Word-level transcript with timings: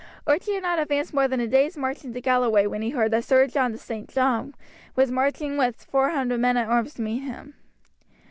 Archie 0.25 0.53
had 0.55 0.63
not 0.63 0.79
advanced 0.79 1.13
more 1.13 1.27
than 1.27 1.39
a 1.39 1.45
day's 1.45 1.77
march 1.77 2.03
into 2.03 2.19
Galloway 2.19 2.65
when 2.65 2.81
he 2.81 2.89
heard 2.89 3.11
that 3.11 3.23
Sir 3.23 3.45
John 3.45 3.71
de 3.71 3.77
St. 3.77 4.09
John 4.09 4.55
was 4.95 5.11
marching 5.11 5.57
with 5.57 5.83
four 5.91 6.09
hundred 6.09 6.39
men 6.39 6.57
at 6.57 6.67
arms 6.67 6.95
to 6.95 7.03
meet 7.03 7.19
him. 7.19 7.53